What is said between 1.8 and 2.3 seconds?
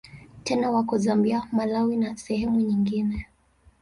na